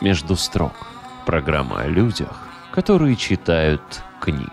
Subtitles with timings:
[0.00, 0.72] «Между строк»–
[1.26, 2.36] программа о людях,
[2.72, 3.82] которые читают
[4.20, 4.48] книги.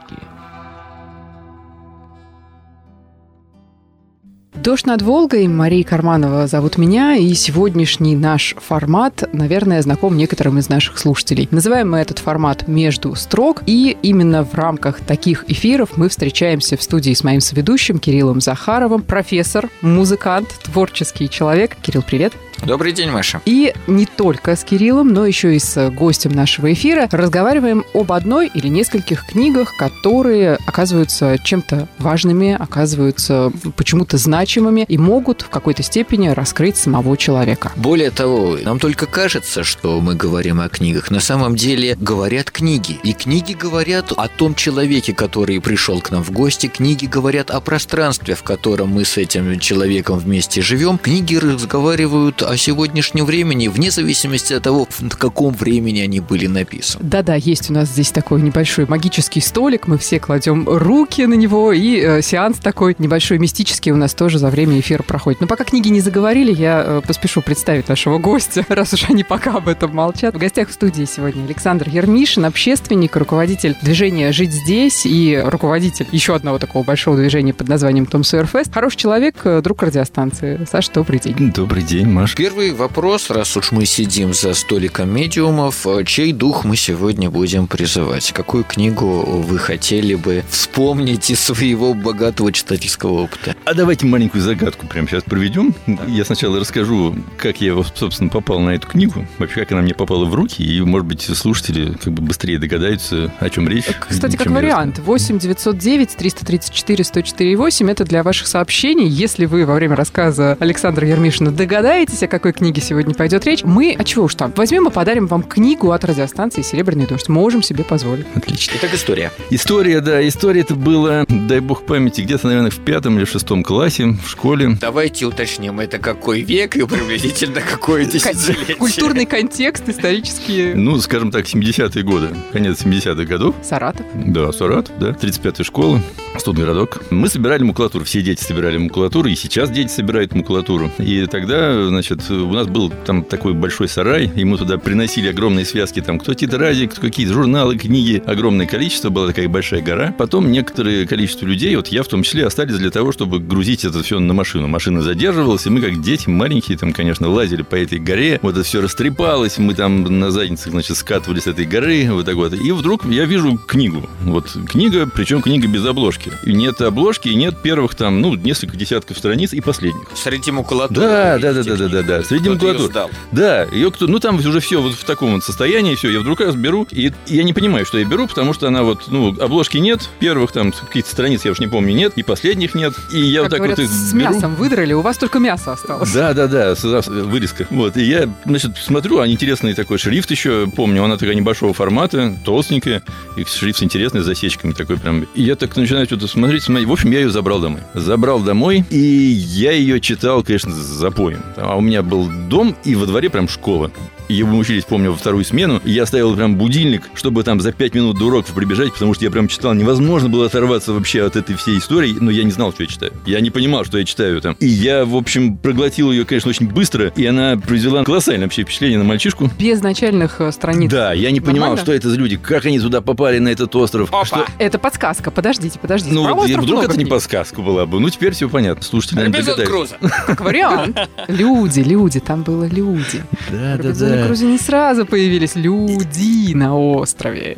[4.54, 10.70] «Дождь над Волгой», Мария Карманова зовут меня, и сегодняшний наш формат, наверное, знаком некоторым из
[10.70, 11.48] наших слушателей.
[11.50, 16.84] Называем мы этот формат «Между строк», и именно в рамках таких эфиров мы встречаемся в
[16.84, 21.76] студии с моим соведущим Кириллом Захаровым, профессор, музыкант, творческий человек.
[21.82, 22.34] Кирилл, привет.
[22.64, 23.42] Добрый день, Маша.
[23.46, 28.52] И не только с Кириллом, но еще и с гостем нашего эфира разговариваем об одной
[28.54, 36.28] или нескольких книгах, которые оказываются чем-то важными, оказываются почему-то значимыми и могут в какой-то степени
[36.28, 37.72] раскрыть самого человека.
[37.78, 41.10] Более того, нам только кажется, что мы говорим о книгах.
[41.10, 43.00] На самом деле говорят книги.
[43.04, 46.68] И книги говорят о том человеке, который пришел к нам в гости.
[46.68, 51.00] Книги говорят о пространстве, в котором мы с этим человеком вместе живем.
[51.00, 57.04] Книги разговаривают о сегодняшнем времени, вне зависимости от того, в каком времени они были написаны.
[57.08, 61.72] Да-да, есть у нас здесь такой небольшой магический столик, мы все кладем руки на него,
[61.72, 65.40] и э, сеанс такой небольшой мистический у нас тоже за время эфира проходит.
[65.40, 69.56] Но пока книги не заговорили, я э, поспешу представить нашего гостя, раз уж они пока
[69.56, 70.36] об этом молчат.
[70.36, 76.36] В гостях в студии сегодня Александр Ермишин, общественник, руководитель движения «Жить здесь» и руководитель еще
[76.36, 78.74] одного такого большого движения под названием «Том Суэрфест».
[78.74, 80.68] Хороший человек, э, друг радиостанции.
[80.70, 81.54] Саша, добрый день.
[81.56, 82.36] Добрый день, Маш.
[82.42, 87.68] Первый вопрос, раз уж мы сидим за столиком медиумов, э, чей дух мы сегодня будем
[87.68, 88.32] призывать?
[88.32, 93.56] Какую книгу вы хотели бы вспомнить из своего богатого читательского опыта?
[93.64, 95.76] А давайте маленькую загадку прямо сейчас проведем.
[95.86, 96.04] Да.
[96.08, 100.26] Я сначала расскажу, как я, собственно, попал на эту книгу, вообще, как она мне попала
[100.26, 103.86] в руки, и, может быть, слушатели как бы быстрее догадаются, о чем речь.
[104.10, 109.08] Кстати, как вариант, 8 909 334 104 8 это для ваших сообщений.
[109.08, 113.64] Если вы во время рассказа Александра Ермишина догадаетесь, какой книге сегодня пойдет речь.
[113.64, 117.30] Мы, а чего уж там, возьмем и подарим вам книгу от радиостанции «Серебряный дождь».
[117.30, 118.26] Можем себе позволить.
[118.34, 118.74] Отлично.
[118.78, 119.32] Итак, история.
[119.52, 120.28] История, да.
[120.28, 124.78] История это было, дай бог памяти, где-то, наверное, в пятом или шестом классе в школе.
[124.80, 128.78] Давайте уточним, это какой век и приблизительно какое десятилетие.
[128.78, 130.74] Культурный контекст, исторические.
[130.76, 133.56] Ну, скажем так, 70-е годы, конец 70-х годов.
[133.62, 134.06] Саратов.
[134.14, 135.10] Да, Саратов, да.
[135.10, 136.02] 35-я школа,
[136.38, 137.02] студгородок.
[137.12, 140.90] Мы собирали макулатуру, все дети собирали макулатуру, и сейчас дети собирают макулатуру.
[140.98, 146.02] И тогда, значит, у нас был там такой большой сарай, мы туда приносили огромные связки,
[146.02, 150.14] там кто тетради, какие-то журналы, книги, огромное количество, была такая большая гора.
[150.18, 154.04] Потом некоторое количество людей, вот я в том числе, остались для того, чтобы грузить это
[154.04, 154.68] все на машину.
[154.68, 158.64] Машина задерживалась, и мы как дети маленькие, там, конечно, лазили по этой горе, вот это
[158.64, 162.54] все растрепалось, мы там на задницах, значит, скатывались с этой горы, вот так вот.
[162.54, 164.10] И вдруг я вижу книгу.
[164.24, 166.32] Вот книга, причем книга без обложки.
[166.46, 170.08] И нет обложки, и нет первых там, ну, несколько десятков страниц и последних.
[170.16, 171.02] Среди макулатуры.
[171.02, 172.24] Да, да, да, да, да, да, да.
[172.24, 173.10] Среди макулатуры.
[173.32, 176.40] Да, ее кто, ну там уже все вот в таком вот состоянии, все, я вдруг
[176.42, 179.78] раз беру, и я не понимаю, что я беру, потому что она вот, ну, обложки
[179.78, 183.42] нет, первых там каких-то страниц я уж не помню нет, и последних нет, и я
[183.42, 184.34] как вот так говорят, вот их с беру.
[184.34, 186.12] мясом выдрали, у вас только мясо осталось.
[186.12, 186.76] Да, да, да,
[187.08, 187.68] вырезка.
[187.70, 192.36] Вот, и я, значит, смотрю, а интересный такой шрифт еще, помню, она такая небольшого формата,
[192.44, 193.04] толстенькая,
[193.38, 195.28] и шрифт интересный, с засечками такой прям.
[195.36, 196.88] И я так начинаю что-то смотреть, смотреть.
[196.88, 197.82] В общем, я ее забрал домой.
[197.94, 201.42] Забрал домой, и я ее читал, конечно, с запоем.
[201.58, 203.92] А у меня был дом, и во дворе прям школа.
[204.30, 205.82] И мы учились, помню, во вторую смену.
[205.84, 209.26] И я ставил прям будильник, чтобы там за пять минут до уроков прибежать, потому что
[209.26, 209.74] я прям читал.
[209.74, 213.14] Невозможно было оторваться вообще от этой всей истории, но я не знал, что я читаю.
[213.26, 214.56] Я не понимал, что я читаю там.
[214.60, 218.98] И я, в общем, проглотил ее, конечно, очень быстро, и она произвела колоссальное вообще впечатление
[218.98, 219.50] на мальчишку.
[219.60, 220.92] Без начальных э, страниц.
[220.92, 221.82] Да, я не понимал, Нормально?
[221.82, 224.10] что это за люди, как они туда попали, на этот остров.
[224.10, 224.26] Опа!
[224.26, 224.46] Что...
[224.58, 225.32] Это подсказка.
[225.32, 226.14] Подождите, подождите.
[226.14, 228.00] Ну, вот, вдруг это не подсказка была бы.
[228.00, 228.84] Ну, теперь все понятно.
[228.84, 229.98] Слушайте, наверное, догадаются.
[230.00, 230.24] Крузо.
[230.28, 230.98] Как вариант.
[231.28, 233.24] Люди, люди, там было люди.
[233.50, 233.82] Да, В
[234.26, 237.58] Крузе не сразу появились люди на острове.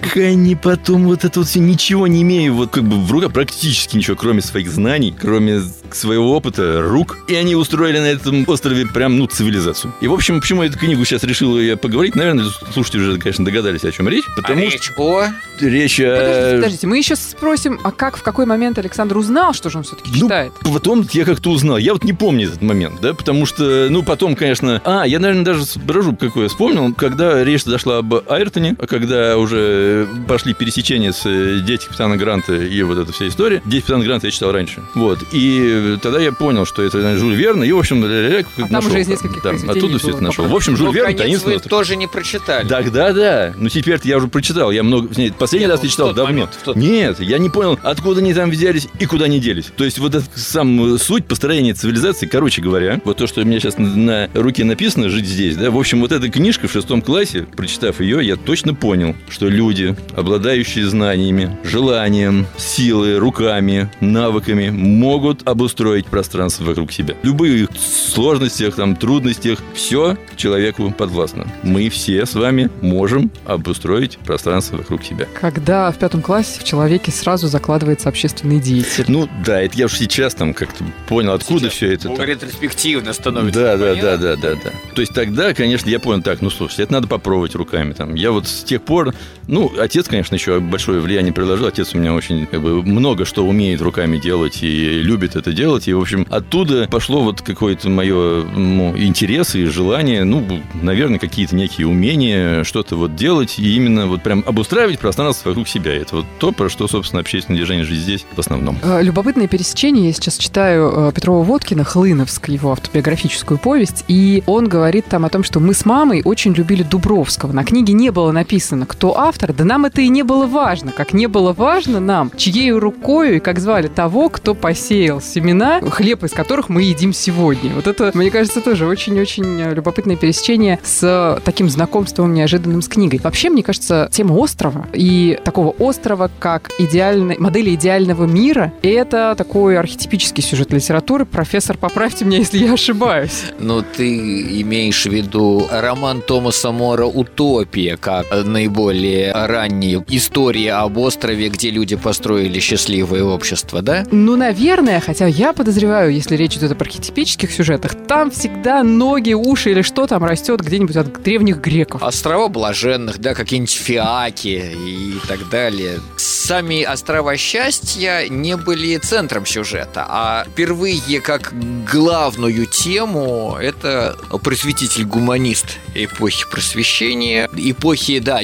[0.00, 3.32] Как они потом вот это вот все, ничего не имея, вот как бы в руках
[3.32, 7.18] практически ничего, кроме своих знаний, кроме своего опыта, рук.
[7.28, 9.92] И они устроили на этом острове прям, ну, цивилизацию.
[10.00, 13.44] И, в общем, почему я эту книгу сейчас решил я поговорить, наверное, слушатели уже, конечно,
[13.44, 15.26] догадались, о чем речь, А потому речь о...
[15.60, 16.16] речь о...
[16.16, 19.84] Подождите, подождите, мы еще спросим, а как, в какой момент Александр узнал, что же он
[19.84, 20.52] все-таки Ну, читает?
[20.62, 21.76] Потом я как-то узнал.
[21.78, 24.80] Я вот не помню этот момент, да, потому что, ну, потом, конечно...
[24.84, 29.38] А, я, наверное, даже брожу какой я вспомнил, когда речь зашла об Айртоне, а когда
[29.38, 33.62] уже пошли пересечения с э, «Дети капитана Гранта» и вот эта вся история.
[33.64, 34.82] «Дети капитана Гранта» я читал раньше.
[34.94, 35.18] Вот.
[35.32, 38.90] И тогда я понял, что это наверное, Жюль Верн, и, в общем, А там нашел.
[38.90, 40.44] уже из нескольких Да, произведений оттуда все это нашел.
[40.46, 42.68] В общем, Жюль Ну, Верн, таинственный вы тоже не прочитали.
[42.68, 43.54] Тогда да.
[43.56, 44.70] Ну теперь я уже прочитал.
[44.70, 45.08] Я много.
[45.16, 46.32] нет, Последний Нет, раз ну, я в читал тот давно.
[46.32, 49.66] момент, в тот- Нет, я не понял, откуда они там взялись и куда они делись.
[49.76, 53.60] То есть вот сам э, суть построения цивилизации, короче говоря, вот то, что у меня
[53.60, 55.70] сейчас на руке написано, жить здесь, да.
[55.70, 59.94] В общем, вот эта книжка в шестом классе, прочитав ее, я точно понял, что люди,
[60.16, 67.14] обладающие знаниями, желанием, силой, руками, навыками, могут обустроить пространство вокруг себя.
[67.22, 67.68] Любые
[68.12, 71.46] сложностях, там, трудностях, все человеку подвластно.
[71.62, 75.26] Мы все с вами можем обустроить пространство вокруг себя.
[75.38, 79.04] Когда в пятом классе в человеке сразу закладывается общественный деятель.
[79.08, 82.08] Ну да, это я уж сейчас там как-то понял, откуда Сейчас все это.
[82.08, 82.26] ну, там.
[82.26, 83.60] ретроспективно становится.
[83.60, 84.70] Да, да, да, да, да, да.
[84.94, 87.92] То есть тогда, конечно, я понял, так, ну слушайте, это надо попробовать руками.
[87.92, 88.14] Там.
[88.14, 89.14] Я вот с тех пор,
[89.46, 91.66] ну, отец, конечно, еще большое влияние приложил.
[91.66, 95.88] Отец у меня очень как бы, много что умеет руками делать и любит это делать.
[95.88, 100.44] И, в общем, оттуда пошло вот какое-то мое ну, интерес и желание, ну,
[100.74, 105.94] наверное, какие-то некие умения что-то вот делать и именно вот прям обустраивать пространство вокруг себя.
[105.94, 108.78] Это вот то, про что, собственно, общественное движение «Жизнь здесь» в основном.
[108.82, 110.06] Э, Любопытное пересечение.
[110.06, 115.28] Я сейчас читаю э, Петрова Водкина, Хлыновск, его автобиографическую повесть, и он говорит там о
[115.28, 117.52] том, что мы с мамой очень любили Дубровского.
[117.52, 120.92] На книге не было написано, кто автор, да нам это и не было важно.
[120.92, 126.24] Как не было важно нам, чьей рукой и как звали того, кто посеял семена, хлеб
[126.24, 127.72] из которых мы едим сегодня.
[127.74, 133.20] Вот это, мне кажется, тоже очень-очень любопытное пересечение с таким знакомством неожиданным с книгой.
[133.22, 139.78] Вообще, мне кажется, тема острова и такого острова, как идеальной, модели идеального мира, это такой
[139.78, 141.24] архетипический сюжет литературы.
[141.24, 143.44] Профессор, поправьте меня, если я ошибаюсь.
[143.58, 151.48] Но ты имеешь в виду роман Томаса Мора «Утопия» как наиболее ранние истории об острове,
[151.48, 154.04] где люди построили счастливое общество, да?
[154.10, 159.70] Ну, наверное, хотя я подозреваю, если речь идет об архетипических сюжетах, там всегда ноги, уши
[159.70, 162.02] или что там растет где-нибудь от древних греков.
[162.02, 166.00] Острова блаженных, да, какие-нибудь Фиаки и так далее.
[166.16, 171.52] Сами острова счастья не были центром сюжета, а впервые как
[171.90, 178.40] главную тему это просветитель-гуманист эпохи просвещения, эпохи, да,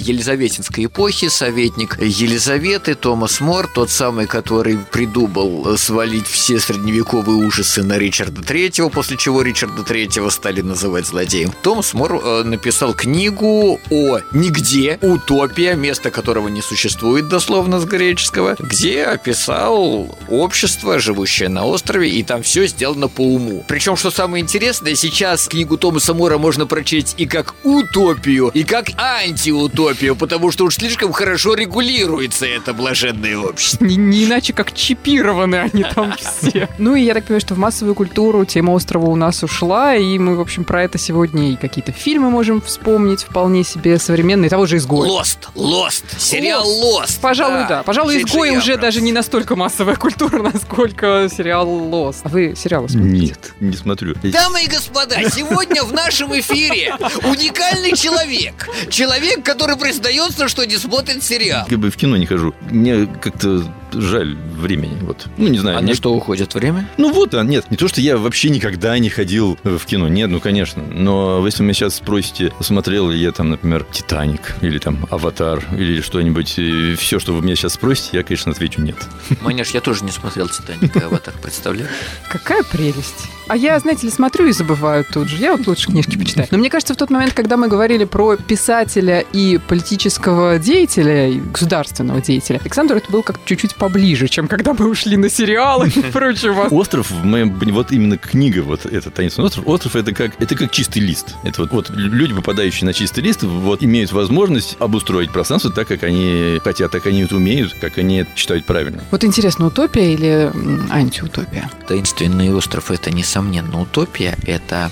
[0.69, 7.99] Елизаветинской эпохи, советник Елизаветы, Томас Мор, тот самый, который придумал свалить все средневековые ужасы на
[7.99, 11.53] Ричарда Третьего, после чего Ричарда Третьего стали называть злодеем.
[11.63, 18.57] Томас Мор э, написал книгу о нигде, утопия, место которого не существует дословно с греческого,
[18.59, 23.65] где описал общество, живущее на острове, и там все сделано по уму.
[23.69, 28.91] Причем, что самое интересное, сейчас книгу Томаса Мора можно прочесть и как утопию, и как
[28.97, 33.85] антиутопию, потому что уж слишком хорошо регулируется это блаженное общество.
[33.85, 36.69] Не, не иначе, как чипированы они там все.
[36.79, 40.19] Ну и я так понимаю, что в массовую культуру тема острова у нас ушла, и
[40.19, 44.67] мы, в общем, про это сегодня и какие-то фильмы можем вспомнить вполне себе современные, того
[44.67, 45.09] же «Изгой».
[45.09, 47.21] Лост, Лост, сериал Лост.
[47.21, 47.83] Пожалуй, да.
[47.83, 52.21] Пожалуй, «Изгой» уже даже не настолько массовая культура, насколько сериал «Лост».
[52.25, 53.17] А вы сериалы смотрите?
[53.19, 54.15] Нет, не смотрю.
[54.23, 56.95] Дамы и господа, сегодня в нашем эфире
[57.25, 58.69] уникальный человек.
[58.91, 61.67] Человек, который признается, что не смотрит сериал.
[61.69, 62.55] Как бы в кино не хожу.
[62.71, 64.97] Мне как-то жаль времени.
[65.03, 65.27] Вот.
[65.37, 65.79] Ну, не знаю.
[65.79, 66.89] А мне- на что уходит время?
[66.97, 70.09] Ну вот, а нет, не то, что я вообще никогда не ходил в кино.
[70.09, 70.83] Нет, ну конечно.
[70.83, 75.63] Но если вы меня сейчас спросите, смотрел ли я там, например, Титаник или там Аватар
[75.77, 76.59] или что-нибудь,
[76.99, 78.97] все, что вы меня сейчас спросите, я, конечно, отвечу нет.
[79.43, 81.91] Маняш, я тоже не смотрел «Титаник» и «Аватар», представляешь?
[82.31, 83.29] Какая прелесть.
[83.49, 85.37] А я, знаете ли, смотрю и забываю тут же.
[85.37, 86.47] Я вот лучше книжки почитаю.
[86.51, 92.21] Но мне кажется, в тот момент, когда мы говорили про писателя и политического деятеля, государственного
[92.21, 96.63] деятеля, Александр это был как чуть-чуть поближе, чем когда мы ушли на сериалы и прочего.
[96.71, 100.55] Остров, в моем, пони- вот именно книга, вот этот таинственный остров, остров это как, это
[100.55, 101.35] как чистый лист.
[101.45, 106.03] Это вот, вот люди, попадающие на чистый лист, вот имеют возможность обустроить пространство так, как
[106.03, 109.03] они хотят, так они это умеют, как они это считают правильно.
[109.11, 110.51] Вот интересно, утопия или
[110.91, 111.71] антиутопия?
[111.87, 114.37] «Таинственный остров»— это, несомненно, утопия.
[114.47, 114.91] Это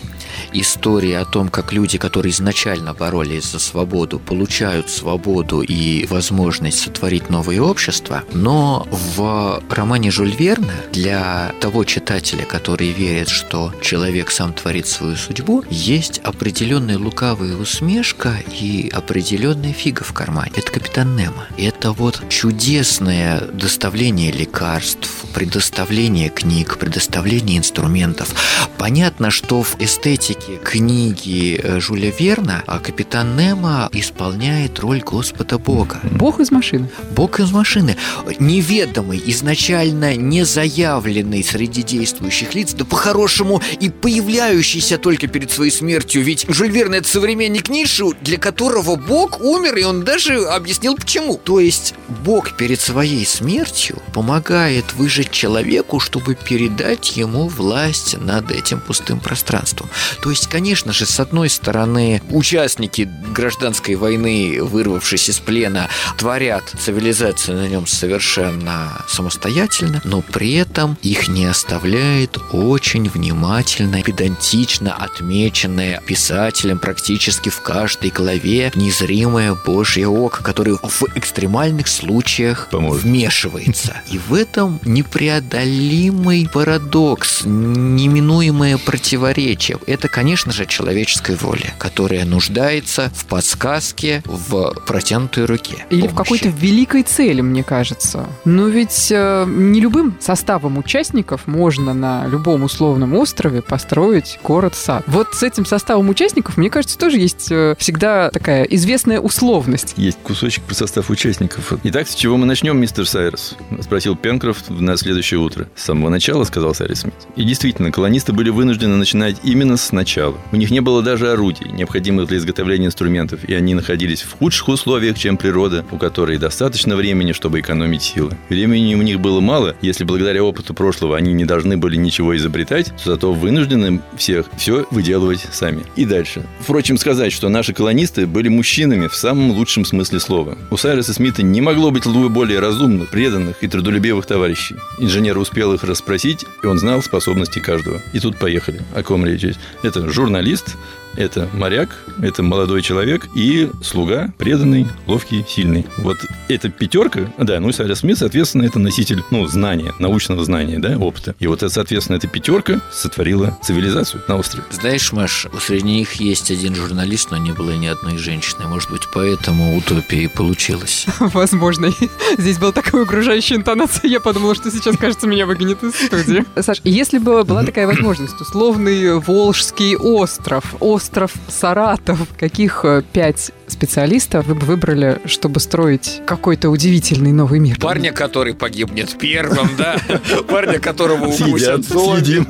[0.53, 7.31] история о том, как люди, которые изначально боролись за свободу, получают свободу и возможность сотворить
[7.31, 8.23] новое общество.
[8.33, 15.17] Но в романе Жюль Верна для того читателя, который верит, что человек сам творит свою
[15.17, 20.53] судьбу, есть определенная лукавая усмешка и определенная фига в кармане.
[20.57, 21.47] Это капитан Немо.
[21.57, 28.35] Это вот чудесное доставление лекарств, предоставление книг, предоставление инструментов.
[28.79, 36.01] Понятно, что в эстетике книги э, Жюля Верна а капитан Немо исполняет роль Господа Бога.
[36.03, 36.89] Бог из машины.
[37.13, 37.97] Бог из машины.
[38.39, 46.23] Неведомый, изначально не заявленный среди действующих лиц, да по-хорошему и появляющийся только перед своей смертью.
[46.23, 51.37] Ведь Жюль Верн это современник Ницше, для которого Бог умер, и он даже объяснил почему.
[51.43, 58.81] То есть Бог перед своей смертью помогает выжить человеку, чтобы передать ему власть над этим
[58.81, 59.89] пустым пространством.
[60.23, 67.57] То есть, конечно же, с одной стороны, участники гражданской войны, вырвавшись из плена, творят цивилизацию
[67.59, 76.79] на нем совершенно самостоятельно, но при этом их не оставляет очень внимательно, педантично отмеченное писателем
[76.79, 83.05] практически в каждой главе незримое Божье око, которое в экстремальных случаях Поможет.
[83.05, 84.03] вмешивается.
[84.11, 89.79] И в этом непреодолимый парадокс, неминуемое противоречие.
[89.87, 95.87] Это, конечно же, человеческая воля, которая нуждается в подсказке, в протянутой руке.
[95.91, 96.17] Или в помощи.
[96.17, 98.27] какой-то великой цели, мне кажется.
[98.45, 105.05] Но ведь э, не любым составом участников можно на любом условном острове построить город-сад.
[105.07, 109.95] Вот с этим составом участников, мне кажется, тоже есть э, всегда такая известная условность.
[109.97, 111.73] Есть кусочек про состав участников.
[111.85, 113.57] Итак, с чего мы начнем, мистер Сайрес?
[113.81, 115.69] Спросил Пенкрофт на следующее утро.
[115.75, 117.15] С самого начала, сказал Сайрес Смит.
[117.37, 120.37] И действительно, колонисты были вынуждены начинать именно с начала.
[120.53, 124.69] У них не было даже орудий, необходимых для изготовления инструментов, и они находились в худших
[124.69, 128.37] условиях, чем природа, у которой достаточно времени, чтобы экономить силы.
[128.49, 132.93] Времени у них было мало, если благодаря опыту прошлого они не должны были ничего изобретать,
[133.03, 135.83] то зато вынуждены всех все выделывать сами.
[135.97, 136.45] И дальше.
[136.61, 140.59] Впрочем, сказать, что наши колонисты были мужчинами в самом лучшем смысле слова.
[140.71, 144.77] У Сайреса Смита не могло быть более разумных, преданных и трудолюбивых товарищей.
[144.99, 148.03] Инженер успел их расспросить, и он знал способности каждого.
[148.13, 148.81] И тут поехали.
[148.95, 149.47] О ком речь?
[149.87, 150.77] Это журналист,
[151.17, 151.91] это моряк,
[152.23, 155.87] это молодой человек и слуга, преданный, ловкий, сильный.
[155.99, 156.19] Вот
[156.49, 160.99] эта пятерка, да, ну и Сайрес Смит, соответственно, это носитель, ну, знания, научного знания, да,
[160.99, 161.35] опыта.
[161.39, 164.65] И вот, это, соответственно, эта пятерка сотворила цивилизацию на острове.
[164.71, 168.67] Знаешь, Маш, среди них есть один журналист, но не было ни одной женщины.
[168.67, 171.07] Может быть, поэтому утопия и получилась.
[171.21, 171.91] Возможно.
[172.39, 176.45] Здесь была такая угрожающая интонация, я подумала, что сейчас, кажется, меня выгонят из студии.
[176.61, 181.06] Саш, если бы была такая возможность, условный Волжский остров, остров
[181.49, 187.79] Саратов, каких э, пять специалистов вы бы выбрали, чтобы строить какой-то удивительный новый мир?
[187.81, 189.97] Парня, который погибнет первым, да?
[190.49, 192.45] Парня, которого укусят зомби.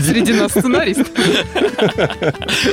[0.00, 1.00] Среди нас сценарист.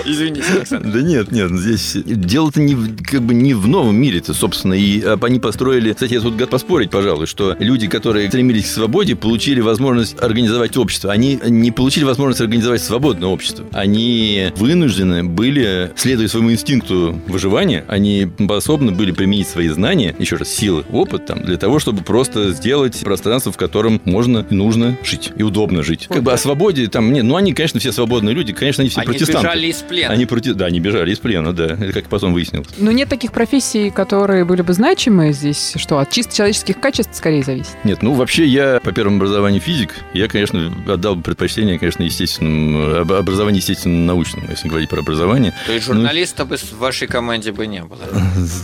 [0.06, 0.91] Извините, Александр.
[0.91, 4.74] Да нет, нет, здесь дело-то не, как бы не в новом мире-то, собственно.
[4.74, 5.94] И а, они построили...
[5.94, 10.75] Кстати, я тут готов поспорить, пожалуй, что люди, которые стремились к свободе, получили возможность организовать
[10.75, 11.12] общество.
[11.12, 13.65] Они не получили возможность организовать свободное общество.
[13.72, 20.50] Они вынуждены были, следуя своему инстинкту выживания, они способны были применить свои знания, еще раз,
[20.50, 25.31] силы, опыт там, для того, чтобы просто сделать пространство, в котором можно и нужно жить.
[25.36, 26.08] И удобно жить.
[26.10, 27.24] Как бы о свободе там нет.
[27.24, 29.41] Ну, они, конечно, все свободные люди, конечно, они все Они протестанты.
[29.41, 30.13] бежали из плена.
[30.13, 30.55] Они против...
[30.55, 31.65] Да, они бежали из плена, да.
[31.65, 32.67] Это как потом выяснилось.
[32.77, 37.43] Но нет таких профессий, которые были бы значимы здесь, что от чисто человеческих качеств скорее
[37.43, 37.72] зависит.
[37.84, 43.00] Нет, ну вообще я по первому образованию физик, я, конечно, отдал бы предпочтение, конечно, естественному,
[43.01, 45.53] об- образованию естественно-научному, если говорить про образование.
[45.65, 48.00] То есть журналиста бы в вашей команде бы не было.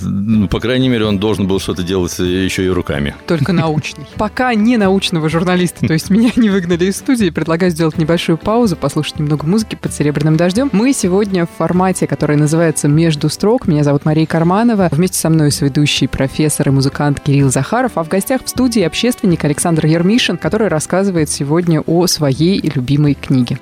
[0.03, 3.15] Ну, по крайней мере, он должен был что-то делать еще и руками.
[3.27, 4.05] Только научный.
[4.15, 8.75] Пока не научного журналиста, то есть меня не выгнали из студии, предлагаю сделать небольшую паузу,
[8.75, 10.69] послушать немного музыки под серебряным дождем.
[10.71, 13.67] Мы сегодня в формате, который называется «Между строк».
[13.67, 14.89] Меня зовут Мария Карманова.
[14.91, 19.43] Вместе со мной соведущий профессор и музыкант Кирилл Захаров, а в гостях в студии общественник
[19.43, 23.59] Александр Ермишин, который рассказывает сегодня о своей любимой книге.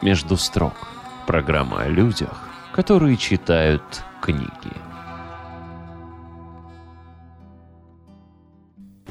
[0.00, 0.74] «Между строк»–
[1.28, 3.82] программа о людях, которые читают
[4.22, 4.87] книги.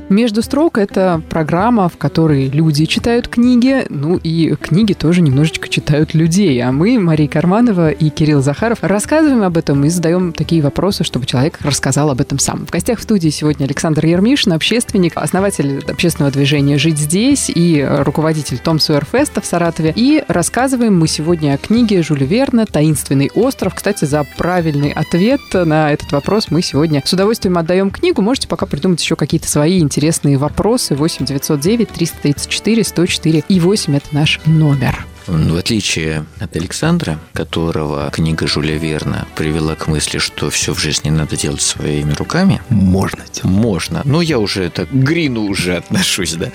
[0.09, 6.13] «Между строк»— это программа, в которой люди читают книги, ну и книги тоже немножечко читают
[6.13, 6.61] людей.
[6.63, 11.25] А мы, Мария Карманова и Кирилл Захаров, рассказываем об этом и задаем такие вопросы, чтобы
[11.25, 12.65] человек рассказал об этом сам.
[12.65, 18.59] В гостях в студии сегодня Александр Ермишин, общественник, основатель общественного движения «Жить здесь» и руководитель
[18.59, 19.91] Том Сойер Феста в Саратове.
[19.93, 23.75] И рассказываем мы сегодня о книге Жюля Верна «Таинственный остров».
[23.75, 28.21] Кстати, за правильный ответ на этот вопрос мы сегодня с удовольствием отдаем книгу.
[28.21, 29.96] Можете пока придумать еще какие-то свои интересные
[30.37, 30.95] вопросы.
[30.95, 35.05] 8 909 334 104 и 8– это наш номер.
[35.27, 41.09] В отличие от Александра, которого книга Жюля Верна привела к мысли, что все в жизни
[41.09, 43.23] надо делать своими руками, Можно.
[43.43, 44.01] Можно.
[44.05, 46.49] Но я уже так к Грину уже отношусь, да.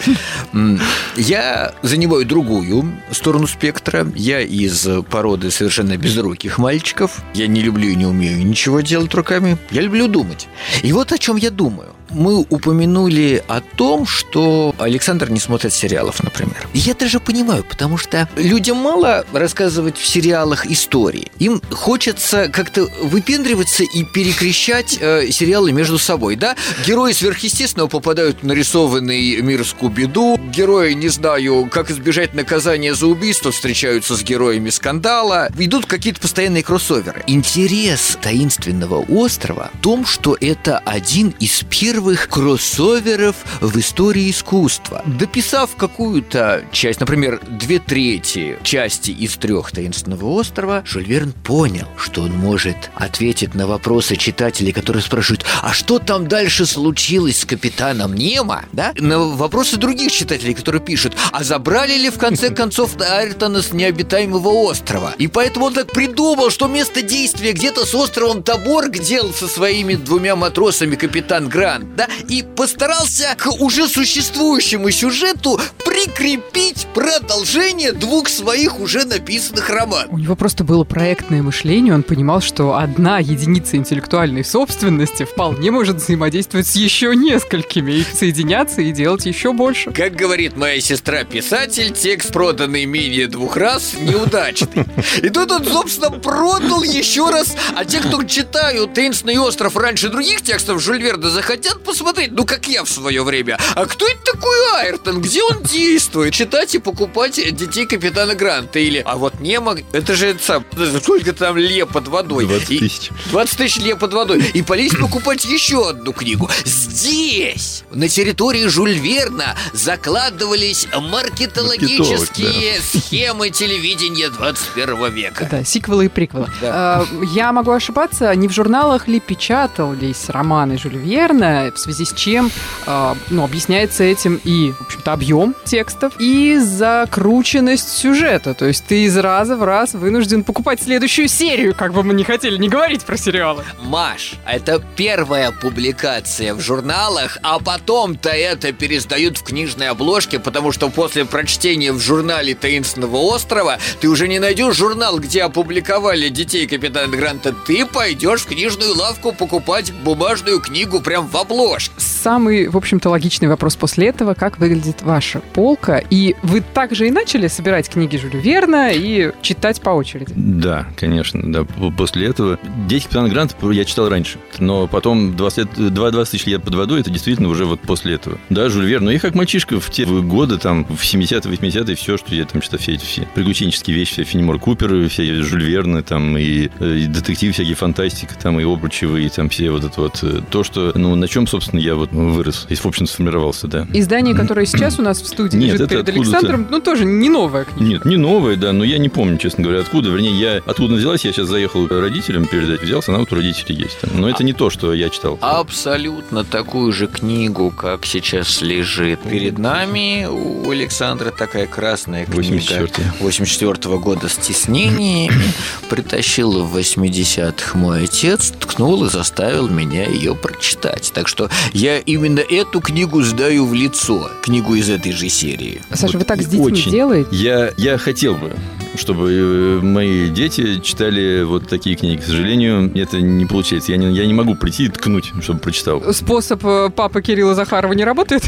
[1.16, 4.06] Я занимаю другую сторону спектра.
[4.14, 7.22] Я из породы совершенно безруких мальчиков.
[7.34, 9.58] Я не люблю и не умею ничего делать руками.
[9.70, 10.48] Я люблю думать.
[10.82, 11.90] И вот о чем я думаю.
[12.12, 16.68] Мы упомянули о том, что Александр не смотрит сериалов, например.
[16.74, 21.30] Я даже понимаю, потому что людям мало рассказывать в сериалах истории.
[21.38, 26.56] Им хочется как-то выпендриваться и перекрещать э, сериалы между собой, да?
[26.86, 33.52] Герои сверхъестественного попадают в нарисованный мир Скуби-Ду, герои, не знаю, как избежать наказания за убийство,
[33.52, 37.22] встречаются с героями скандала, идут какие-то постоянные кроссоверы.
[37.26, 45.02] Интерес таинственного острова в том, что это один из первых кроссоверов в истории искусства.
[45.06, 52.22] Дописав какую-то часть, например, две трети части из трех таинственного острова, Жюль Верн понял, что
[52.22, 58.14] он может ответить на вопросы читателей, которые спрашивают, а что там дальше случилось с капитаном
[58.14, 58.92] Немо, да?
[58.98, 64.48] На вопросы других читателей, которые пишут, а забрали ли в конце концов Айртона с необитаемого
[64.48, 65.14] острова?
[65.18, 69.94] И поэтому он так придумал, что место действия где-то с островом Табор, где со своими
[69.94, 78.80] двумя матросами капитан Грант, да, и постарался к уже существующему сюжету прикрепить продолжение двух своих
[78.80, 80.10] уже написанных романов.
[80.10, 85.96] У него просто было проектное мышление, он понимал, что одна единица интеллектуальной собственности вполне может
[85.96, 89.90] взаимодействовать с еще несколькими, и соединяться и делать еще больше.
[89.90, 94.84] Как говорит моя сестра-писатель, текст, проданный менее двух раз, неудачный.
[95.22, 100.42] И тут он, собственно, продал еще раз, а те, кто читают «Таинственный остров» раньше других
[100.42, 103.58] текстов Жюль Верна, захотят посмотреть, ну, как я в свое время.
[103.74, 105.20] А кто это такой Айртон?
[105.20, 106.34] Где он действует?
[106.34, 108.78] Читать и покупать детей капитана Гранта.
[108.78, 110.64] Или, а вот Немо, это же это сам,
[111.00, 112.46] сколько там ле под водой.
[112.46, 113.10] 20 тысяч.
[113.30, 114.44] 20 тысяч ле под водой.
[114.54, 116.48] И полезть покупать еще одну книгу.
[116.64, 125.48] Здесь, на территории Жюль Верна, закладывались маркетологические схемы телевидения 21 века.
[125.50, 126.48] Да, сиквелы и приквелы.
[126.60, 126.70] Да.
[127.02, 132.12] А, Я могу ошибаться, не в журналах ли печатались романы Жюль Верна, в связи с
[132.12, 132.50] чем
[132.86, 138.54] а, ну, объясняется этим и, в общем-то, объем текстов, и закрученность сюжета.
[138.54, 142.24] То есть ты из раза в раз вынужден покупать следующую серию, как бы мы не
[142.24, 143.64] хотели не говорить про сериалы.
[143.80, 150.88] Маш, это первая публикация в журналах, а потом-то это пересдают в книжной обложке, потому что
[150.90, 157.08] после прочтения в журнале Таинственного острова ты уже не найдешь журнал, где опубликовали детей капитана
[157.08, 157.54] Гранта.
[157.66, 161.51] Ты пойдешь в книжную лавку покупать бумажную книгу прям в обложке.
[161.96, 166.02] Самый, в общем-то, логичный вопрос после этого, как выглядит ваша полка.
[166.10, 170.32] И вы также и начали собирать книги Жюля Верна и читать по очереди.
[170.36, 171.64] Да, конечно, да.
[171.96, 176.62] После этого 10 капитан Грант я читал раньше, но потом 20, лет, 2-20 тысяч лет
[176.62, 178.38] под водой, это действительно уже вот после этого.
[178.48, 182.16] Да, Жюль Верн, ну и как мальчишка в те годы, там, в 70-е, 80-е, все,
[182.16, 186.02] что я там читал, все эти все приключенческие вещи, все Фенимор Купер, все Жюль Верны,
[186.02, 190.20] там, и, э, и детективы всякие, фантастика, там, и обручевые, там, все вот это вот,
[190.22, 193.86] э, то, что, ну, на чем, собственно, я вот вырос, и, в общем, сформировался, да.
[193.92, 196.36] Издание, которое сейчас у нас в студии Нет, лежит это перед откуда-то.
[196.36, 197.84] Александром, ну тоже не новая книга.
[197.84, 200.10] Нет, не новая, да, но я не помню, честно говоря, откуда.
[200.10, 203.98] Вернее, я откуда взялась, я сейчас заехал родителям передать, взялся, она вот у родителей есть.
[204.14, 205.38] Но это не то, что я читал.
[205.40, 210.26] Абсолютно такую же книгу, как сейчас лежит перед нами.
[210.30, 213.22] У Александра такая красная книга 84-й.
[213.22, 215.32] 84 года с тиснениями.
[215.88, 221.12] Притащил в 80-х мой отец, ткнул и заставил меня ее прочитать.
[221.14, 224.30] Так что я именно эту книгу сдаю в лицо.
[224.42, 225.80] Книгу из этой же серии.
[225.90, 226.92] Саша, Вот вы так с детьми очень.
[226.92, 227.28] делаете?
[227.32, 228.52] Я, я хотел бы,
[228.96, 232.20] чтобы э, мои дети читали вот такие книги.
[232.20, 233.92] К сожалению, это не получается.
[233.92, 236.02] Я не, я не могу прийти и ткнуть, чтобы прочитал.
[236.12, 238.42] Способ э, папы Кирилла Захарова не работает?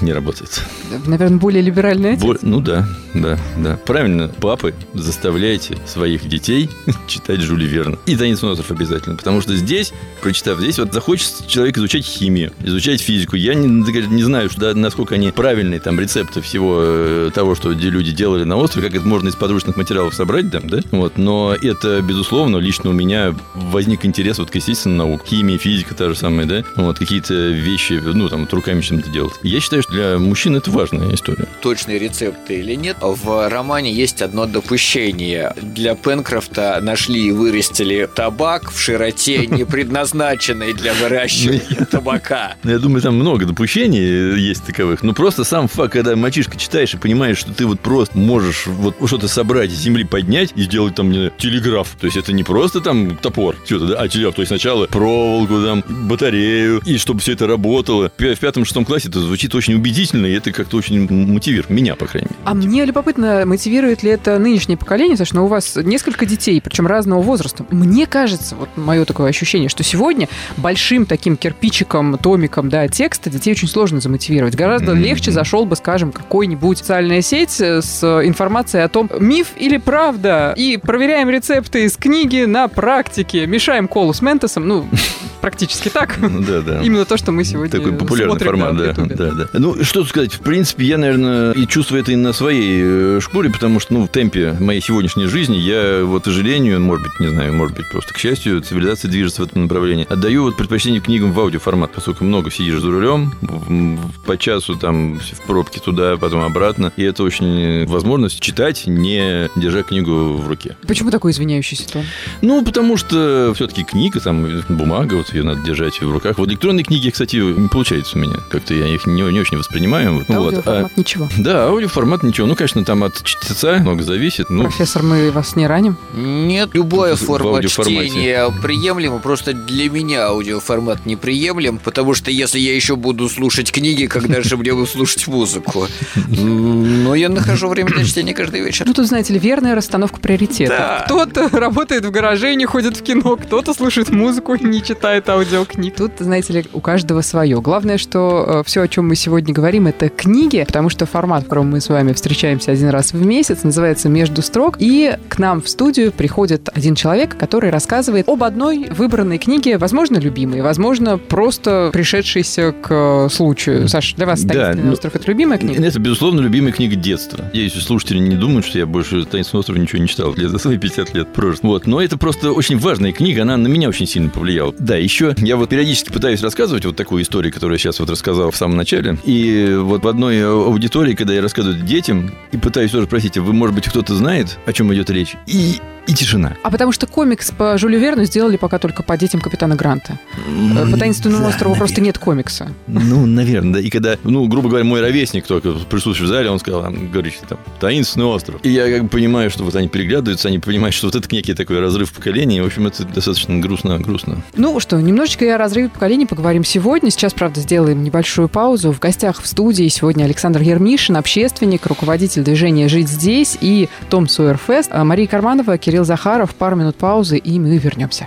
[0.00, 0.62] Не работает.
[1.06, 2.22] Наверное, более либеральный отец.
[2.22, 3.76] Бо- Ну да, да, да.
[3.86, 6.68] Правильно, папы, заставляйте своих детей
[7.06, 7.96] читать Жюли Верна.
[8.06, 9.16] И «Таинственный остров» обязательно.
[9.16, 13.36] Потому что здесь, прочитав здесь, вот захочется человек изучать химию, изучать физику.
[13.36, 17.70] Я не, не знаю, что, да, насколько они правильные там рецепты всего э, того, что
[17.70, 20.80] люди делали на острове, как это можно из подручных материалов собрать там, да?
[20.90, 21.16] Вот.
[21.18, 25.26] Но это, безусловно, лично у меня возник интерес вот к естественным наукам.
[25.26, 26.64] Химия, физика та же самая, да?
[26.76, 29.32] Вот какие-то вещи, ну, там, вот руками чем-то делать.
[29.42, 31.46] Я считаю, что для мужчин это важная история.
[31.60, 32.96] точные рецепты или нет.
[33.00, 35.54] В романе есть одно допущение.
[35.60, 42.54] Для Пенкрофта нашли и вырастили табак в широте, не предназначенной для выращивания табака.
[42.64, 45.02] Я думаю, там много допущений есть таковых.
[45.02, 48.96] Но просто сам факт, когда мальчишка читаешь и понимаешь, что ты вот просто можешь вот
[49.06, 51.96] что-то собрать из земли поднять и сделать там не телеграф.
[52.00, 54.34] То есть это не просто там топор, что-то, да, а телеграф.
[54.34, 58.10] То есть сначала проволоку, там, батарею, и чтобы все это работало.
[58.16, 62.06] В пятом-шестом классе это звучит звучит очень убедительно, и это как-то очень мотивирует меня, по
[62.06, 62.40] крайней мере.
[62.44, 66.86] А мне любопытно, мотивирует ли это нынешнее поколение, Саш, но у вас несколько детей, причем
[66.86, 67.64] разного возраста.
[67.70, 73.52] Мне кажется, вот мое такое ощущение, что сегодня большим таким кирпичиком, томиком, да, текста детей
[73.52, 74.54] очень сложно замотивировать.
[74.54, 75.02] Гораздо Мгм.
[75.02, 80.76] легче зашел бы, скажем, какой-нибудь социальная сеть с информацией о том, миф или правда, и
[80.76, 84.86] проверяем рецепты из книги на практике, мешаем колу с ментосом, ну,
[85.40, 86.16] практически так.
[86.18, 86.82] Ну, да, да.
[86.82, 89.58] Именно то, что мы сегодня Такой популярный формат, да, да, да.
[89.58, 93.50] Ну, что сказать, в принципе, я, наверное, и чувствую это и на своей э, шкуре,
[93.50, 97.28] потому что, ну, в темпе моей сегодняшней жизни я, вот, к сожалению, может быть, не
[97.28, 100.06] знаю, может быть, просто к счастью, цивилизация движется в этом направлении.
[100.08, 104.76] Отдаю вот предпочтение книгам в аудиоформат, поскольку много сидишь за рулем, в- в- по часу
[104.76, 110.48] там в пробке туда, потом обратно, и это очень возможность читать, не держа книгу в
[110.48, 110.76] руке.
[110.86, 112.02] Почему такой извиняющийся тон?
[112.40, 116.38] Ну, потому что все-таки книга, там, бумага, вот ее надо держать в руках.
[116.38, 118.36] Вот электронные книги, кстати, не получается у меня.
[118.50, 120.14] Как-то я их не, не очень воспринимаю.
[120.14, 120.28] Вот.
[120.28, 120.54] Ну, вот.
[120.54, 121.28] Аудиоформат А, ничего.
[121.38, 122.46] да, аудиоформат ничего.
[122.46, 124.50] Ну, конечно, там от чтеца много зависит.
[124.50, 125.96] Ну, Профессор, мы вас не раним?
[126.14, 132.96] Нет, любая форма чтения приемлема, просто для меня аудиоформат неприемлем, потому что если я еще
[132.96, 135.86] буду слушать книги, когда же мне буду слушать музыку?
[136.28, 138.86] Но я нахожу время для чтения каждый вечер.
[138.86, 140.76] Ну, тут, знаете ли, верная расстановка приоритетов.
[140.78, 141.02] Да.
[141.06, 145.28] Кто-то работает в гараже и не ходит в кино, кто-то слушает музыку и не читает
[145.28, 145.96] аудиокниг.
[145.96, 147.60] Тут, знаете ли, у каждого свое.
[147.60, 151.70] Главное, что все, о чем мы сегодня говорим, это книги, потому что формат, в котором
[151.70, 154.76] мы с вами встречаемся один раз в месяц, называется «Между строк».
[154.80, 160.18] И к нам в студию приходит один человек, который рассказывает об одной выбранной книге, возможно,
[160.18, 163.88] любимой, возможно, просто пришедшейся к случаю.
[163.88, 165.84] Саш, для вас Да, «Таинственный ну, остров»— это любимая книга?
[165.84, 167.44] это, безусловно, любимая книга детства.
[167.52, 170.78] Я, если слушатели не думают, что я больше «Таинственный остров» ничего не читал за свои
[170.78, 171.62] 50 лет прожит.
[171.62, 171.86] Вот.
[171.86, 174.74] Но это просто очень важная книга, она на меня очень сильно повлияла.
[174.78, 178.50] Да, еще я вот периодически пытаюсь рассказывать вот такую историю, которую я сейчас вот рассказал
[178.50, 179.11] в самом начале.
[179.24, 183.52] И вот в одной аудитории, когда я рассказываю детям, и пытаюсь тоже спросить, а вы,
[183.52, 185.36] может быть, кто-то знает, о чем идет речь?
[185.46, 186.56] И, и тишина.
[186.62, 190.18] А потому что комикс по Жюлю Верну сделали пока только по детям Капитана Гранта.
[190.48, 192.06] Э, По «Таинственному Да, острову» просто наверное.
[192.08, 192.68] нет комикса.
[192.86, 193.80] Ну, наверное, да.
[193.80, 197.34] И когда, ну, грубо говоря, мой ровесник, только присутствующий в зале, он сказал, там, говорит,
[197.48, 198.60] там, таинственный остров.
[198.62, 201.54] И я как бы понимаю, что вот они переглядываются, они понимают, что вот это некий
[201.54, 202.60] такой разрыв поколений.
[202.60, 204.42] В общем, это достаточно грустно, грустно.
[204.56, 207.10] Ну что, немножечко о разрыве поколений поговорим сегодня.
[207.10, 208.92] Сейчас, правда, сделаем небольшую паузу.
[208.92, 214.90] В гостях в студии сегодня Александр Ермишин, общественник, руководитель движения «Жить здесь» и Том Сойерфест,
[214.92, 216.54] а Мария Карманова, Кирилл Захаров.
[216.54, 218.26] Пару минут паузы, и мы вернемся.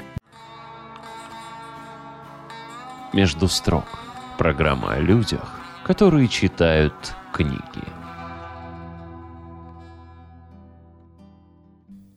[3.11, 3.85] «Между строк»–
[4.37, 5.49] программа о людях,
[5.83, 6.93] которые читают
[7.33, 7.94] книги.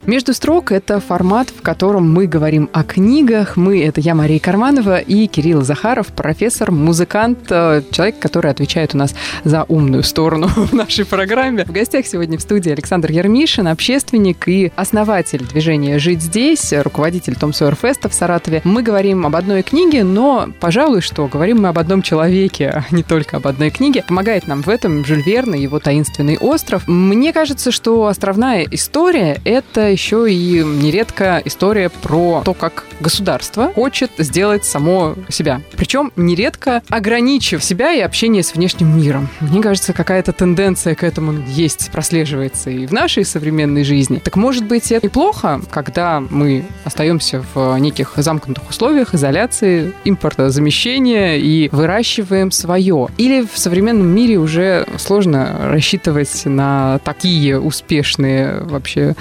[0.08, 3.58] «Между строк»— это формат, в котором мы говорим о книгах.
[3.58, 8.96] Мы— это я, Мария Карманова, и Кирилл Захаров, профессор, музыкант, э, человек, который отвечает у
[8.96, 11.66] нас за умную сторону в нашей программе.
[11.66, 17.52] В гостях сегодня в студии Александр Ермишин, общественник и основатель движения «Жить здесь», руководитель Том
[17.52, 18.62] Сойер Феста в Саратове.
[18.64, 23.02] Мы говорим об одной книге, но, пожалуй, что говорим мы об одном человеке, а не
[23.02, 24.04] только об одной книге.
[24.08, 26.88] Помогает нам в этом Жюль Верн и его «Таинственный остров».
[26.88, 34.12] Мне кажется, что островная история— это еще и нередко история про то, как государство хочет
[34.18, 35.60] сделать само себя.
[35.76, 39.28] Причем нередко ограничив себя и общение с внешним миром.
[39.40, 44.20] Мне кажется, какая-то тенденция к этому есть, прослеживается и в нашей современной жизни.
[44.22, 51.38] Так может быть, это и плохо, когда мы остаемся в неких замкнутых условиях, изоляции, импортозамещения
[51.38, 53.08] и выращиваем свое?
[53.16, 59.16] Или в современном мире уже сложно рассчитывать на такие успешные вообще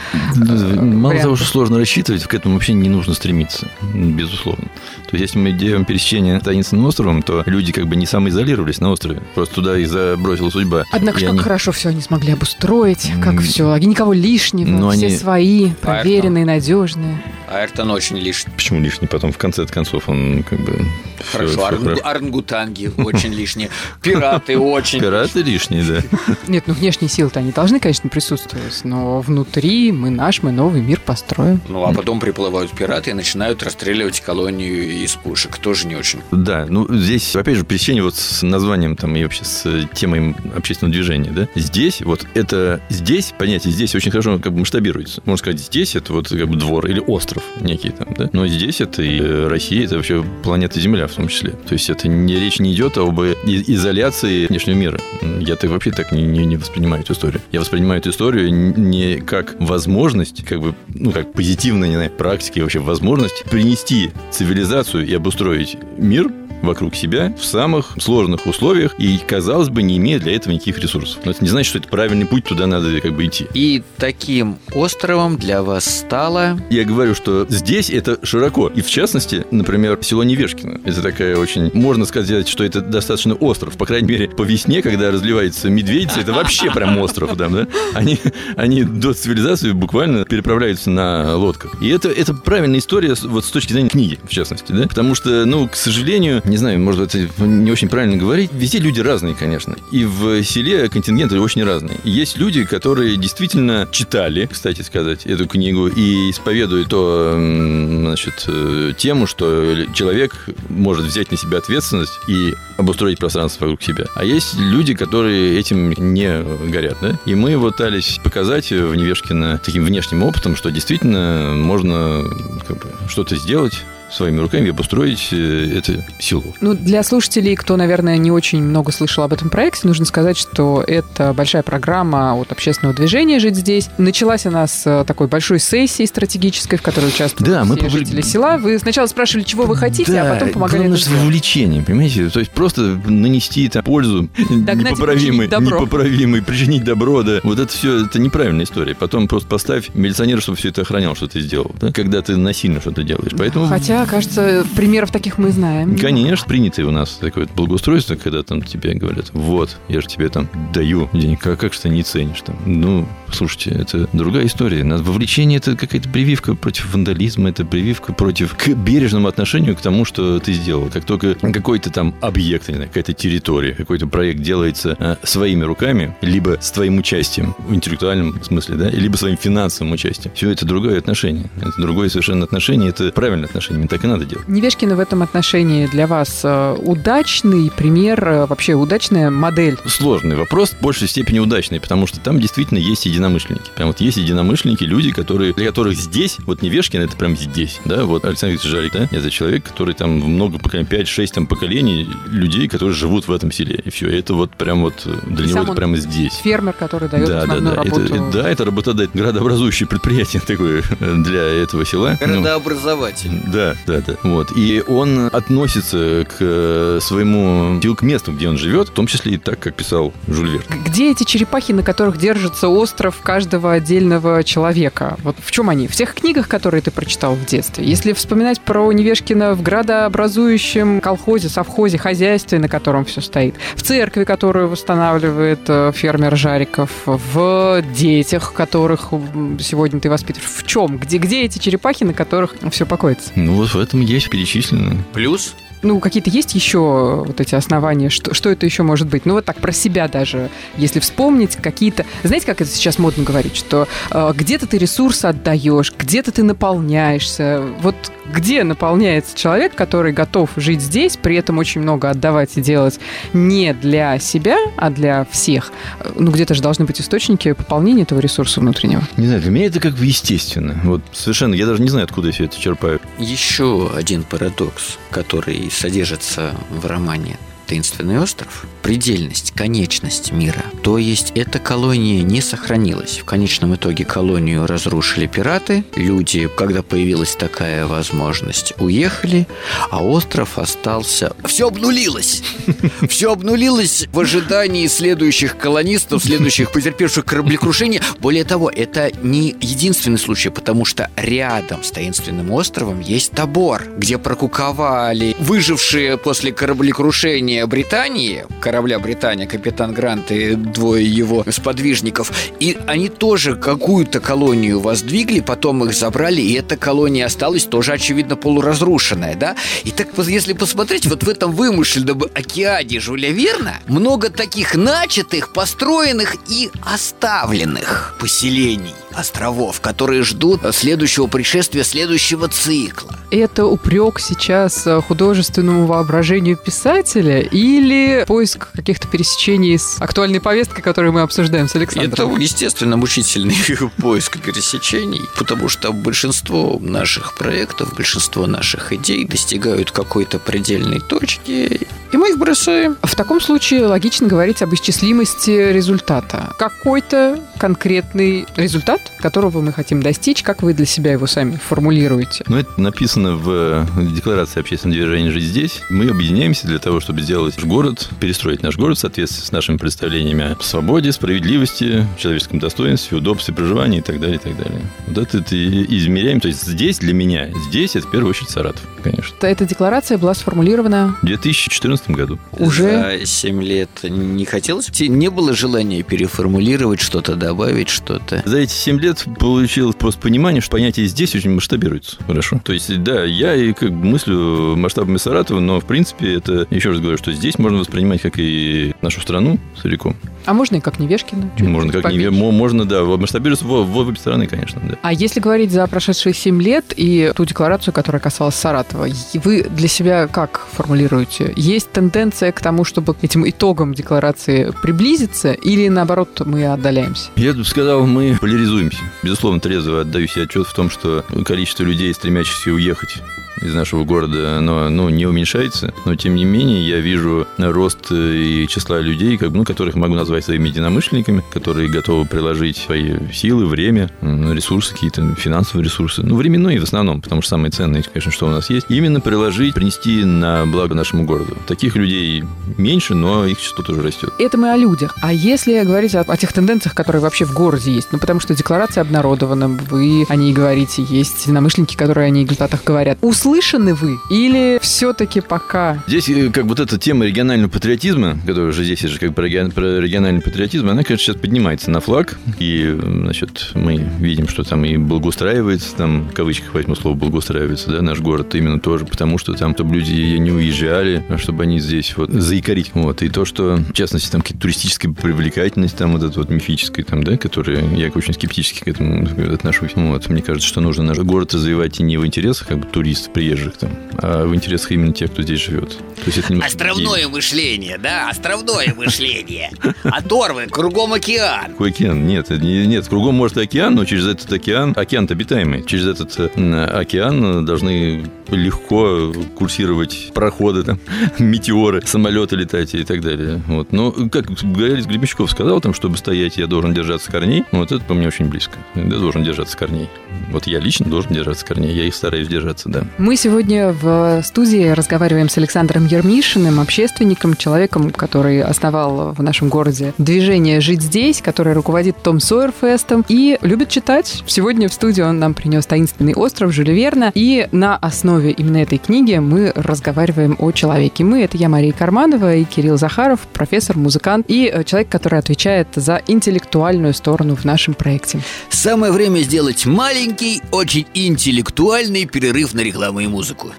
[0.75, 4.65] Мало того, что сложно рассчитывать, к этому вообще не нужно стремиться, безусловно.
[5.10, 8.91] То есть, если мы делаем пересечение таинственным островом, то люди как бы не самоизолировались на
[8.91, 9.21] острове.
[9.36, 10.84] Просто туда их забросила судьба.
[10.91, 15.06] Однако, И как они- хорошо все они смогли обустроить, как все, никого лишнего, Ну, все
[15.08, 17.21] они- свои, проверенные, надежные.
[17.49, 18.51] Айртон очень лишний.
[18.53, 19.08] Почему лишний?
[19.08, 20.86] Потом в конце концов он как бы...
[21.32, 22.01] Хорошо, всё орангу- хорошо.
[22.06, 23.69] орангутанги очень лишние.
[24.01, 26.01] Пираты очень Пираты лишние, да.
[26.47, 31.00] Нет, ну внешние силы-то они должны, конечно, присутствовать, но внутри мы наш, мы новый мир
[31.00, 31.62] построим.
[31.70, 35.58] Ну, а потом приплывают пираты и начинают расстреливать колонию из пушек.
[35.60, 36.20] Тоже не очень.
[36.32, 40.91] Да, ну здесь, опять же, пересечение вот с названием там и вообще с темой общественного
[40.91, 41.48] движения, да.
[41.54, 45.22] Здесь, вот это, здесь, понятие здесь очень хорошо как бы масштабируется.
[45.26, 48.30] Можно сказать, здесь это вот как бы двор или остров некий там, да.
[48.34, 51.52] Но здесь это и э, Россия, это вообще планета Земля в том числе.
[51.52, 55.00] То есть это не, речь не идет об изоляции внешнего мира.
[55.39, 57.41] Я так вообще так не, не, не воспринимаю эту историю.
[57.52, 62.60] Я воспринимаю эту историю не как возможность, как бы, ну, как позитивная, не знаю, практика,
[62.60, 69.69] вообще возможность принести цивилизацию и обустроить мир вокруг себя в самых сложных условиях и, казалось
[69.69, 71.19] бы, не имея для этого никаких ресурсов.
[71.26, 73.47] Но это не значит, что это правильный путь, туда надо как бы идти.
[73.54, 76.60] И таким островом для вас стало...
[76.69, 78.69] Я говорю, что здесь это широко.
[78.69, 80.82] И в частности, например, село Невешкино.
[80.84, 81.71] Это такая очень...
[81.73, 83.78] Можно сказать, что это достаточно остров.
[83.78, 87.36] По крайней мере, по весне, когда разливается медведица, это вообще прям остров.
[87.38, 87.67] Да, да?
[87.93, 88.19] Они,
[88.56, 91.81] они до цивилизации буквально переправляются на лодках.
[91.81, 94.71] И это, это правильная история вот с точки зрения книги, в частности.
[94.71, 94.87] Да?
[94.87, 98.51] Потому что, ну, к сожалению, не знаю, может это не очень правильно говорить.
[98.53, 99.75] Везде люди разные, конечно.
[99.91, 101.97] И в селе контингенты очень разные.
[102.03, 109.27] есть люди, которые действительно читали, кстати сказать, эту книгу и исповедуют то, значит, э, тему,
[109.27, 114.05] что человек может взять на себя ответственность и обустроить пространство вокруг себя.
[114.15, 117.17] А есть люди, которые этим не горят, да?
[117.25, 122.23] И мы вот пытались показать в Невешкино таким внешним опытом, что действительно можно
[122.67, 126.56] как бы, что-то сделать своими руками обустроить э, эту силу.
[126.62, 130.84] Ну, для слушателей, кто, наверное, не очень много слышал об этом проекте, нужно сказать, что
[130.86, 133.89] это большая программа от общественного движения «Жить здесь».
[133.98, 138.00] Началась она с э, такой большой сессии стратегической, в которой участвовали да, все мы побли...
[138.00, 138.58] жители села.
[138.58, 142.30] Вы сначала спрашивали, чего вы хотите, да, а потом помогали это вовлечение, понимаете?
[142.30, 147.39] То есть просто нанести там пользу Догнать непоправимой, непоправимой, причинить добро, да.
[147.43, 148.96] Вот это все, это неправильная история.
[148.96, 151.91] Потом просто поставь милиционера, чтобы все это охранял, что ты сделал, да?
[151.91, 153.34] когда ты насильно что-то делаешь.
[153.38, 153.67] Поэтому...
[153.67, 155.97] Хотя кажется, примеров таких мы знаем.
[155.97, 160.47] Конечно, принято у нас такое благоустройство, когда там тебе говорят, вот, я же тебе там
[160.73, 162.55] даю денег, а как ты не ценишь там?
[162.65, 164.83] Ну, слушайте, это другая история.
[164.83, 170.39] Вовлечение– это какая-то прививка против вандализма, это прививка против к бережному отношению к тому, что
[170.39, 170.89] ты сделал.
[170.91, 176.57] Как только какой-то там объект, не какая-то территория, какой-то проект делается а, своими руками, либо
[176.60, 181.49] с твоим участием в интеллектуальном смысле, да, либо своим финансовым участием, все это другое отношение.
[181.62, 184.47] Это другое совершенно отношение, это правильное отношение так и надо делать.
[184.47, 189.78] Невешкина в этом отношении для вас э, удачный пример, э, вообще удачная модель?
[189.86, 193.71] Сложный вопрос, в большей степени удачный, потому что там действительно есть единомышленники.
[193.76, 198.06] Прям вот есть единомышленники, люди, которые, для которых здесь, вот Невешкин, это прям здесь, да,
[198.06, 202.95] вот Александр Викторович Жарик, да, это человек, который там много, 5-6 там поколений людей, которые
[202.95, 205.73] живут в этом селе, и все, это вот прям вот э, для и него это
[205.73, 206.34] прямо здесь.
[206.43, 207.76] Фермер, который дает да, да, да.
[207.76, 208.02] работу.
[208.02, 212.17] Это, да, это работодатель, градообразующее предприятие такое для этого села.
[212.21, 213.32] Ну, Градообразователь.
[213.32, 214.15] Ну, да, да, да.
[214.23, 214.51] Вот.
[214.55, 219.37] И он относится к э, своему к месту, где он живет, в том числе и
[219.37, 220.83] так, как писал Жюль Верн.
[220.85, 225.17] Где эти черепахи, на которых держится остров каждого отдельного человека?
[225.23, 225.87] Вот в чем они?
[225.87, 227.85] В тех книгах, которые ты прочитал в детстве.
[227.85, 234.23] Если вспоминать про Невешкина в градообразующем колхозе, совхозе, хозяйстве, на котором все стоит, в церкви,
[234.23, 239.11] которую восстанавливает э, фермер Жариков, в детях, которых
[239.59, 240.49] сегодня ты воспитываешь.
[240.49, 240.97] В чем?
[240.97, 243.31] Где, где эти черепахи, на которых все покоится?
[243.35, 245.03] Ну в этом есть перечислено.
[245.13, 249.25] Плюс ну, какие-то есть еще вот эти основания, что, что это еще может быть?
[249.25, 252.05] Ну, вот так про себя даже, если вспомнить какие-то...
[252.23, 257.63] Знаете, как это сейчас модно говорить, что э, где-то ты ресурсы отдаешь, где-то ты наполняешься.
[257.81, 257.95] Вот
[258.33, 262.99] где наполняется человек, который готов жить здесь, при этом очень много отдавать и делать
[263.33, 265.71] не для себя, а для всех?
[266.15, 269.03] Ну, где-то же должны быть источники пополнения этого ресурса внутреннего.
[269.17, 270.79] Не знаю, для меня это как бы естественно.
[270.83, 272.99] Вот совершенно, я даже не знаю, откуда я все это черпаю.
[273.17, 280.63] Еще один парадокс, который содержится в романе таинственный остров, предельность, конечность мира.
[280.82, 283.19] То есть эта колония не сохранилась.
[283.19, 289.47] В конечном итоге колонию разрушили пираты, люди, когда появилась такая возможность, уехали,
[289.91, 291.36] а остров остался...
[291.45, 292.43] Все обнулилось!
[293.10, 298.01] Все обнулилось в ожидании следующих колонистов, следующих потерпевших кораблекрушение.
[298.19, 304.17] Более того, это не единственный случай, потому что рядом с таинственным островом есть Табор, где
[304.17, 312.78] прокуковали выжившие после кораблекрушения плавания Британии, корабля Британия, капитан Грант и двое его сподвижников, и
[312.88, 319.36] они тоже какую-то колонию воздвигли, потом их забрали, и эта колония осталась тоже, очевидно, полуразрушенная,
[319.36, 319.56] да?
[319.86, 326.36] И так, если посмотреть, вот в этом вымышленном океане Жюля Верна много таких начатых, построенных
[326.50, 333.15] и оставленных поселений островов, которые ждут следующего пришествия следующего цикла.
[333.32, 341.21] Это упрек сейчас художественному воображению писателя или поиск каких-то пересечений с актуальной повесткой, которую мы
[341.21, 342.32] обсуждаем с Александром?
[342.32, 343.58] Это, естественно, мучительный
[344.01, 352.17] поиск пересечений, потому что большинство наших проектов, большинство наших идей достигают какой-то предельной точки, и
[352.17, 352.97] мы их бросаем.
[353.03, 356.53] В таком случае логично говорить об исчислимости результата.
[356.58, 362.43] Какой-то конкретный результат, которого мы хотим достичь, как вы для себя его сами формулируете?
[362.48, 365.82] Ну, это написано в Декларации общественного движения «Жить здесь».
[365.89, 369.78] Мы объединяемся для того, чтобы сделать наш город, перестроить наш город в соответствии с нашими
[369.78, 374.82] представлениями о свободе, справедливости, человеческом достоинстве, удобстве проживания и так далее, и так далее.
[375.08, 376.39] Вот это, это измеряем.
[376.39, 379.36] То есть здесь для меня, здесь это в первую очередь Саратов, конечно.
[379.41, 381.17] Эта декларация была сформулирована...
[381.22, 382.39] В 2014 году.
[382.52, 383.17] Уже?
[383.20, 384.89] За 7 лет не хотелось?
[385.00, 388.41] Не было желания переформулировать что-то, добавить что-то?
[388.46, 392.17] За эти 7 лет получилось просто понимание, что понятие здесь очень масштабируется.
[392.25, 392.60] Хорошо.
[392.63, 396.89] То есть, да, я и как бы мыслю масштабами Саратова, но в принципе это, еще
[396.89, 400.15] раз говорю, что здесь можно воспринимать как и нашу страну целиком.
[400.45, 401.51] А можно и как Невешкина?
[401.60, 402.51] Можно как Невешкина.
[402.51, 404.97] Можно, да, масштабируется в, в обе стороны, конечно, да.
[405.01, 409.88] А если говорить за прошедшие 7 лет и ту декларацию, которая касалась Саратова, вы для
[409.88, 411.53] себя как формулируете?
[411.55, 417.29] Есть тенденция к тому, чтобы к этим итогам декларации приблизиться или наоборот мы отдаляемся?
[417.36, 418.38] Я бы сказал, мы
[418.77, 419.03] поляризуемся.
[419.23, 423.21] Безусловно, трезво отдаю себе отчет в том, что количество людей, стремящихся уехать
[423.67, 428.65] из нашего города, оно ну, не уменьшается, но тем не менее я вижу рост и
[428.69, 434.10] числа людей, как, ну, которых могу назвать своими единомышленниками, которые готовы приложить свои силы, время,
[434.21, 438.49] ресурсы какие-то, финансовые ресурсы, ну, временные в основном, потому что самые ценные, конечно, что у
[438.49, 441.58] нас есть, именно приложить, принести на благо нашему городу.
[441.67, 442.43] Таких людей
[442.77, 444.30] меньше, но их число тоже растет.
[444.39, 445.15] Это мы о людях.
[445.21, 448.56] А если говорить о, о тех тенденциях, которые вообще в городе есть, ну, потому что
[448.56, 453.17] декларация обнародована, вы о ней говорите, есть единомышленники, которые о ней в результатах говорят.
[453.21, 454.20] Услышать услышаны вы?
[454.30, 456.04] Или все-таки пока?
[456.08, 460.00] Здесь э, как вот эта тема регионального патриотизма, которая уже здесь же как про, про
[460.00, 462.38] региональный патриотизм, она, конечно, сейчас поднимается на флаг.
[462.60, 468.02] И, значит, мы видим, что там и благоустраивается, там, в кавычках возьму слово благоустраивается, да,
[468.02, 472.30] наш город именно тоже, потому что там, чтобы люди не уезжали, чтобы они здесь вот
[472.30, 472.91] заикарить.
[472.93, 473.24] Вот.
[473.24, 477.24] И то, что, в частности, там какие-то туристическая привлекательность, там вот эта вот мифическая, там,
[477.24, 479.91] да, которая я очень скептически к этому отношусь.
[479.96, 480.30] Вот.
[480.30, 483.78] Мне кажется, что нужно наш город развивать и не в интересах как бы туристов, приезжих
[483.78, 485.89] там, а в интересах именно тех, кто здесь живет.
[485.91, 489.69] То есть это Островное мышление, да, островное мышление.
[490.04, 491.71] Оторван, кругом океан.
[491.73, 492.26] Какой океан?
[492.26, 497.63] Нет, нет, кругом может океан, но через этот океан, океан обитаемый, через этот э, океан
[497.63, 501.00] должны легко курсировать пароходы, там,
[501.39, 503.62] метеоры, самолеты летать и так далее.
[503.67, 503.91] Вот.
[503.91, 507.65] Но, как Галерий Гребенщиков сказал, там, чтобы стоять, я должен держаться корней.
[507.71, 508.78] Вот это по мне очень близко.
[508.95, 510.10] Я должен держаться корней.
[510.50, 511.93] Вот я лично должен держаться корней.
[511.93, 513.04] Я их стараюсь держаться, да.
[513.27, 520.13] Мы сегодня в студии разговариваем с Александром Ермишиным, общественником, человеком, который основал в нашем городе
[520.17, 524.43] движение «Жить здесь», который руководит Том Сойер Фестом и любит читать.
[524.47, 527.33] Сегодня в студию он нам принес «Таинственный остров» Жюля.
[527.35, 531.25] И на основе именно этой книги мы разговариваем о человеке.
[531.25, 535.89] Мы— это я, Мария Карманова, и Кирилл Захаров, профессор, музыкант и э, человек, который отвечает
[535.95, 538.39] за интеллектуальную сторону в нашем проекте.
[538.69, 543.71] Самое время сделать маленький, очень интеллектуальный перерыв на рекламу и музыку.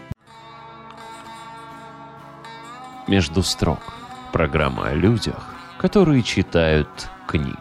[3.06, 3.80] Между строк.
[4.32, 6.88] Программа о людях, которые читают
[7.26, 7.56] книги.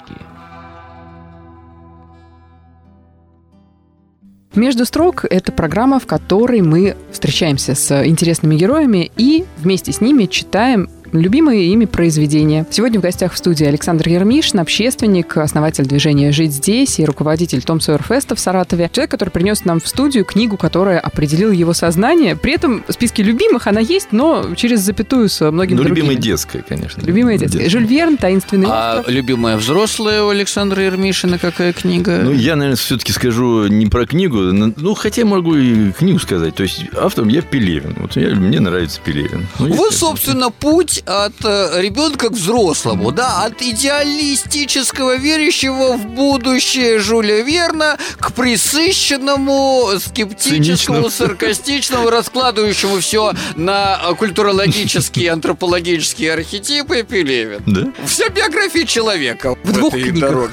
[4.57, 10.25] «Между строк»— это программа, в которой мы встречаемся с интересными героями и вместе с ними
[10.25, 12.65] читаем любимые ими произведения.
[12.69, 17.79] Сегодня в гостях в студии Александр Ермишин, общественник, основатель движения «Жить здесь» и руководитель Том
[17.79, 18.89] Сойер Феста в Саратове.
[18.91, 22.35] Человек, который принес нам в студию книгу, которая определила его сознание.
[22.35, 26.05] При этом в списке любимых она есть, но через запятую с многими ну, другими.
[26.07, 27.01] любимая детская, конечно.
[27.01, 27.59] Любимая детская.
[27.59, 27.79] Детская.
[27.79, 29.13] Жюль Верн, «Таинственный а остров».
[29.13, 32.21] любимая взрослая у Александра Ермишина какая книга?
[32.23, 36.55] Ну, я, наверное, все-таки скажу не про книгу, ну, хотя могу и книгу сказать.
[36.55, 37.95] То есть автором я Пелевин.
[37.99, 39.47] Вот я, мне нравится Пелевин.
[39.59, 46.05] Ну, вот, собственно, путь путь от э, ребенка к взрослому, да, от идеалистического верящего в
[46.07, 57.61] будущее Жюля Верна к присыщенному, скептическому, саркастичному, раскладывающему все на культурологические, антропологические архетипы Пелевин.
[57.65, 57.91] Да?
[58.05, 60.51] Вся биография человека в, в двух книгах.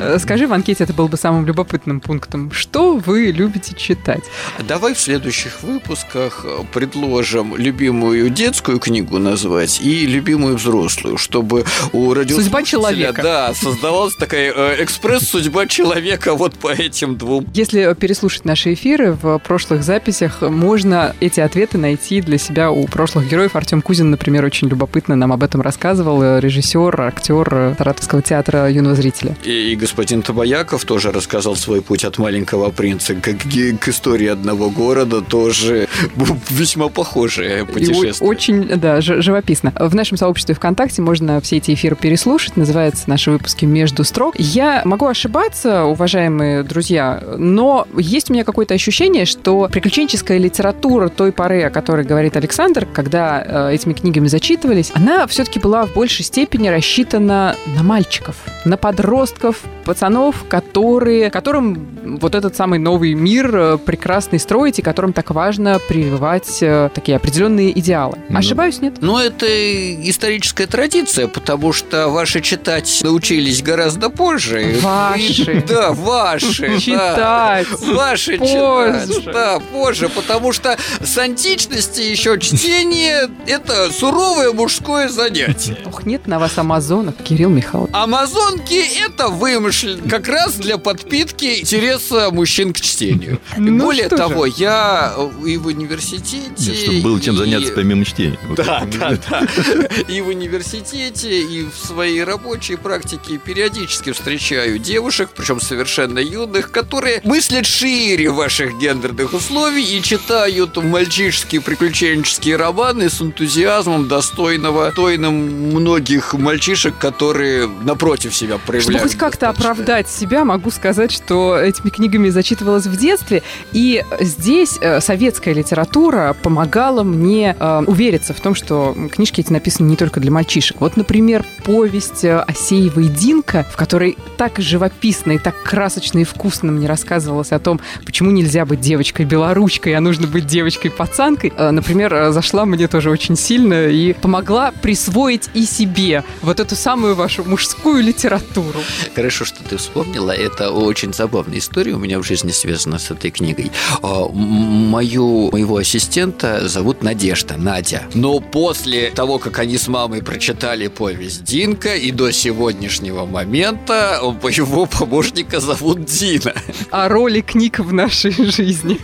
[0.00, 2.52] Э, скажи в анкете, это был бы самым любопытным пунктом.
[2.52, 4.24] Что вы любите читать?
[4.66, 12.12] Давай в следующих выпусках предложим любимую детскую книгу назвать, сказать, и любимую взрослую, чтобы у
[12.14, 12.44] радиослушателя...
[12.44, 13.22] Судьба человека.
[13.22, 17.46] Да, создавалась такая э, экспресс-судьба человека вот по этим двум.
[17.54, 23.28] Если переслушать наши эфиры в прошлых записях, можно эти ответы найти для себя у прошлых
[23.28, 23.56] героев.
[23.56, 26.38] Артем Кузин, например, очень любопытно нам об этом рассказывал.
[26.38, 29.36] Режиссер, актер Саратовского театра юного зрителя.
[29.44, 34.28] И, и господин Табаяков тоже рассказал свой путь от маленького принца к, к- к истории
[34.28, 35.88] одного города, тоже
[36.50, 38.12] весьма похожее И путешествие.
[38.20, 39.22] о- очень, да, ж-
[39.60, 39.88] живописно.
[39.88, 42.56] В нашем сообществе ВКонтакте можно все эти эфиры переслушать.
[42.56, 44.34] Называется наши выпуски «Между строк».
[44.38, 51.32] Я могу ошибаться, уважаемые друзья, но есть у меня какое-то ощущение, что приключенческая литература той
[51.32, 56.24] поры, о которой говорит Александр, когда э, этими книгами зачитывались, она все-таки была в большей
[56.24, 63.78] степени рассчитана на мальчиков, на подростков, пацанов, которые, которым вот этот самый новый мир э,
[63.78, 68.18] прекрасный строить и которым так важно прививать э, такие определенные идеалы.
[68.28, 68.38] Ну.
[68.38, 68.98] Ошибаюсь, нет?
[69.00, 74.76] Но это историческая традиция, потому что ваши читать научились гораздо позже.
[74.80, 75.52] Ваши.
[75.58, 76.68] И- Да, ваши.
[76.68, 76.78] да.
[76.80, 77.66] Читать.
[77.80, 79.06] Ваши Позже.
[79.14, 79.24] читать.
[79.32, 85.76] Да, позже, потому что с античности еще чтение– это суровое мужское занятие.
[85.84, 87.92] Ох, нет на вас Амазонок, Кирилл Михайлович.
[87.94, 93.40] Амазонки– это вымышлен как раз для подпитки интереса мужчин к чтению.
[93.56, 94.16] Ну Более же.
[94.16, 95.14] того, я
[95.46, 96.38] и в университете...
[96.58, 98.38] Нет, чтобы было чем и- заняться помимо чтения.
[98.48, 99.18] Вот Да, это.
[99.30, 99.84] да, да.
[100.08, 107.20] И в университете, и в своей рабочей практике периодически встречаю девушек, причем совершенно юных, которые
[107.24, 116.34] мыслят шире ваших гендерных условий и читают мальчишеские приключенческие романы с энтузиазмом достойного, достойным многих
[116.34, 118.84] мальчишек, которые напротив себя проявляют.
[118.84, 123.42] Чтобы хоть как-то оправдать себя, могу сказать, что этими книгами зачитывалась в детстве.
[123.72, 128.96] И здесь э, советская литература помогала мне э, увериться в том, что
[129.30, 130.80] книжки эти написаны не только для мальчишек.
[130.80, 136.72] Вот, например, повесть э, Асеевой «Динка», в которой так живописно и так красочно и вкусно
[136.72, 142.32] мне рассказывалось о том, почему нельзя быть девочкой-белоручкой, а нужно быть девочкой-пацанкой, э, например, э,
[142.32, 148.02] зашла мне тоже очень сильно и помогла присвоить и себе вот эту самую вашу мужскую
[148.02, 148.80] литературу.
[149.14, 150.32] Хорошо, что ты вспомнила.
[150.32, 153.70] Это очень забавная история у меня в жизни связана с этой книгой.
[154.02, 158.02] А, Мою, моего ассистента зовут Надежда, Надя.
[158.14, 164.86] Но после того, как они с мамой прочитали повесть Динка, и до сегодняшнего момента моего
[164.86, 166.54] помощника зовут Дина.
[166.90, 168.98] о роли книг в нашей жизни.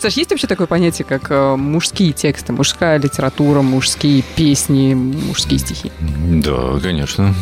[0.00, 5.92] Саш, есть вообще такое понятие, как э, мужские тексты, мужская литература, мужские песни, мужские стихи?
[6.00, 7.34] Да, конечно.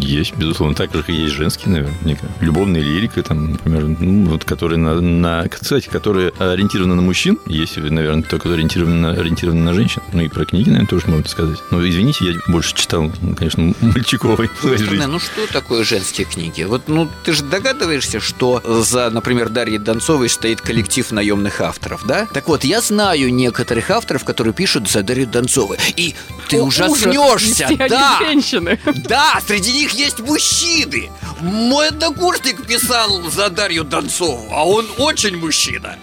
[0.00, 0.74] Есть, безусловно.
[0.74, 2.18] Так же, есть женские, наверное.
[2.40, 7.38] Любовная лирика, там, например, ну, вот, которые на, на- Кстати, которые ориентированы на мужчин.
[7.46, 10.02] Есть, наверное, то, которые ориентированы на, ориентированы на женщин.
[10.12, 11.51] Ну и про книги, наверное, тоже можно сказать.
[11.70, 15.04] Но извините, я больше читал, ну, конечно, мальчиковой жизни.
[15.04, 16.62] Ну что такое женские книги?
[16.62, 22.26] Вот, ну, ты же догадываешься, что за, например, Дарьей Донцовой стоит коллектив наемных авторов, да?
[22.32, 25.78] Так вот, я знаю некоторых авторов, которые пишут за Дарью Донцовой.
[25.96, 26.14] И
[26.48, 28.18] ты О, ужаснешься, ужас, да!
[28.20, 28.78] женщины.
[29.08, 31.10] Да, среди них есть мужчины.
[31.40, 35.96] Мой однокурсник писал за Дарью Донцову, а он очень мужчина.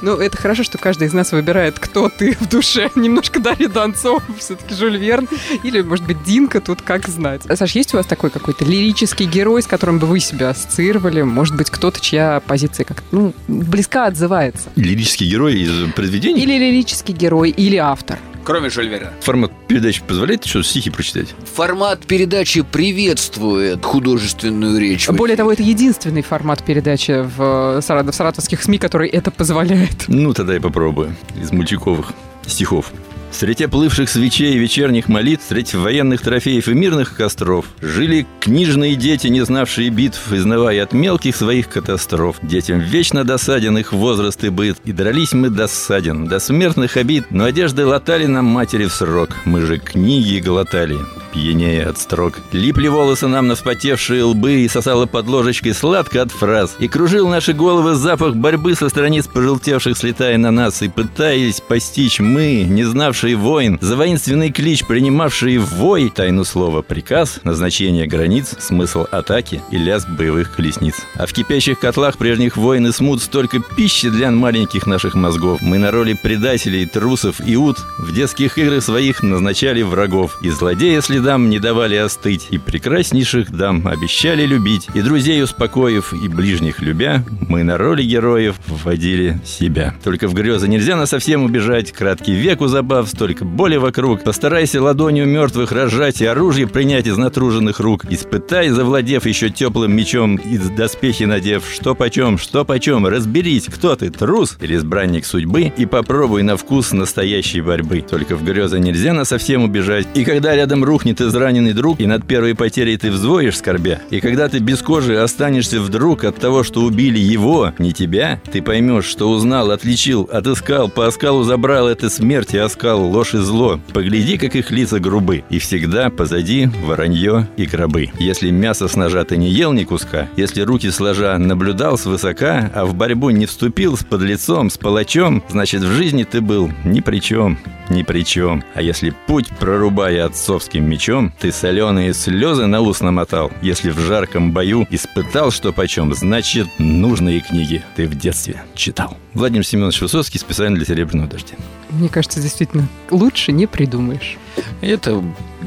[0.00, 2.90] Ну, это хорошо, что каждый из нас выбирает, кто ты в душе.
[2.96, 5.28] Немножко Дарья Донцова, все-таки Жюль Верн.
[5.62, 7.42] Или, может быть, Динка, тут как знать.
[7.54, 11.22] Саш, есть у вас такой какой-то лирический герой, с которым бы вы себя ассоциировали?
[11.22, 14.70] Может быть, кто-то, чья позиция как-то, ну, близко отзывается?
[14.76, 16.42] Лирический герой из произведений.
[16.42, 18.18] Или лирический герой, или автор?
[18.44, 19.10] Кроме Жюль Верна.
[19.20, 21.34] Формат передачи позволяет что стихи прочитать?
[21.54, 25.08] Формат передачи приветствует художественную речь.
[25.08, 30.04] Более того, это единственный формат передачи в, Сарат- в саратовских СМИ, который это позволяет.
[30.08, 31.14] Ну, тогда я попробую.
[31.40, 32.12] Из мальчиковых
[32.46, 32.92] стихов.
[33.32, 39.26] Среди плывших свечей и вечерних молитв, среди военных трофеев и мирных костров, жили книжные дети,
[39.28, 42.36] не знавшие битв, изнывая от мелких своих катастроф.
[42.42, 47.44] Детям вечно досаден их возраст и быт, и дрались мы досаден, до смертных обид, но
[47.44, 49.30] одежды латали нам матери в срок.
[49.44, 50.98] Мы же книги глотали,
[51.32, 52.38] пьянее от строк.
[52.52, 56.76] Липли волосы нам на вспотевшие лбы и сосало под ложечкой сладко от фраз.
[56.78, 60.82] И кружил наши головы запах борьбы со страниц пожелтевших, слетая на нас.
[60.82, 66.82] И пытаясь постичь мы, не знавшие войн, за воинственный клич, принимавшие в вой тайну слова
[66.82, 70.96] приказ, назначение границ, смысл атаки и лязг боевых колесниц.
[71.14, 75.60] А в кипящих котлах прежних войн и смут столько пищи для маленьких наших мозгов.
[75.62, 80.38] Мы на роли предателей, трусов и ут в детских играх своих назначали врагов.
[80.42, 84.88] И злодея следам не давали остыть, и прекраснейших дам обещали любить.
[84.94, 89.94] И друзей успокоив, и ближних любя, мы на роли героев вводили себя.
[90.02, 94.24] Только в грезы нельзя на совсем убежать, краткий век у забав столько боли вокруг.
[94.24, 98.04] Постарайся ладонью мертвых разжать и оружие принять из натруженных рук.
[98.10, 104.10] Испытай, завладев еще теплым мечом и доспехи надев, что почем, что почем, разберись, кто ты,
[104.10, 108.00] трус или избранник судьбы, и попробуй на вкус настоящей борьбы.
[108.00, 110.06] Только в грезы нельзя на совсем убежать.
[110.14, 114.48] И когда рядом рухнет израненный друг, и над первой потерей ты взвоишь скорбя, и когда
[114.48, 119.30] ты без кожи останешься вдруг от того, что убили его, не тебя, ты поймешь, что
[119.30, 123.80] узнал, отличил, отыскал, по оскалу забрал это смерть и оскал, ложь и зло.
[123.92, 128.10] Погляди, как их лица грубы, и всегда позади воронье и крабы.
[128.18, 132.84] Если мясо с ножа ты не ел ни куска, если руки сложа наблюдал свысока, а
[132.84, 137.18] в борьбу не вступил с подлецом, с палачом, значит в жизни ты был ни при
[137.18, 138.64] чем, ни при чем.
[138.74, 144.52] А если путь прорубая отцовским мечом, ты соленые слезы на ус намотал, если в жарком
[144.52, 149.16] бою испытал, что почем, значит нужные книги ты в детстве читал.
[149.34, 151.54] Владимир Семенович Высоцкий специально для «Серебряного дождя».
[151.92, 154.38] Мне кажется, действительно, лучше не придумаешь.
[154.80, 155.22] Это,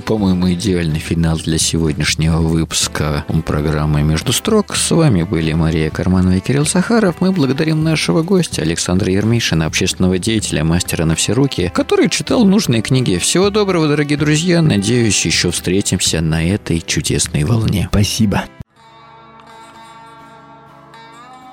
[0.05, 4.75] по-моему, идеальный финал для сегодняшнего выпуска программы «Между строк».
[4.75, 7.21] С вами были Мария Карманова и Кирилл Сахаров.
[7.21, 12.81] Мы благодарим нашего гостя Александра Ермишина, общественного деятеля, мастера на все руки, который читал нужные
[12.81, 13.17] книги.
[13.17, 14.63] Всего доброго, дорогие друзья.
[14.63, 17.87] Надеюсь, еще встретимся на этой чудесной волне.
[17.91, 18.45] Спасибо.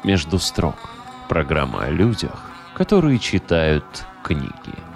[0.02, 0.76] «Между строк»–
[1.28, 3.84] программа о людях, которые читают
[4.22, 4.91] книги.